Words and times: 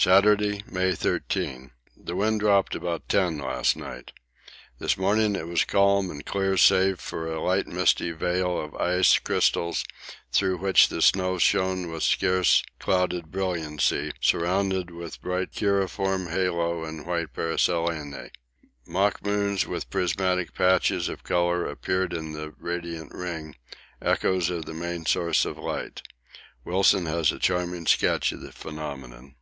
Saturday, 0.00 0.62
May 0.70 0.94
13. 0.94 1.72
The 1.96 2.14
wind 2.14 2.38
dropped 2.38 2.76
about 2.76 3.08
10 3.08 3.38
last 3.38 3.74
night. 3.76 4.12
This 4.78 4.96
morning 4.96 5.34
it 5.34 5.48
was 5.48 5.64
calm 5.64 6.08
and 6.08 6.24
clear 6.24 6.56
save 6.56 7.00
for 7.00 7.26
a 7.26 7.40
light 7.42 7.66
misty 7.66 8.12
veil 8.12 8.60
of 8.60 8.76
ice 8.76 9.18
crystals 9.18 9.84
through 10.30 10.58
which 10.58 10.86
the 10.86 11.04
moon 11.16 11.40
shone 11.40 11.90
with 11.90 12.04
scarce 12.04 12.62
clouded 12.78 13.32
brilliancy, 13.32 14.12
surrounded 14.20 14.92
with 14.92 15.20
bright 15.20 15.52
cruciform 15.52 16.28
halo 16.28 16.84
and 16.84 17.04
white 17.04 17.32
paraselene. 17.32 18.30
Mock 18.86 19.26
moons 19.26 19.66
with 19.66 19.90
prismatic 19.90 20.54
patches 20.54 21.08
of 21.08 21.24
colour 21.24 21.66
appeared 21.66 22.12
in 22.12 22.34
the 22.34 22.54
radiant 22.58 23.12
ring, 23.12 23.56
echoes 24.00 24.48
of 24.48 24.64
the 24.64 24.74
main 24.74 25.04
source 25.06 25.44
of 25.44 25.58
light. 25.58 26.02
Wilson 26.64 27.06
has 27.06 27.32
a 27.32 27.38
charming 27.40 27.84
sketch 27.88 28.30
of 28.30 28.42
the 28.42 28.52
phenomenon. 28.52 29.34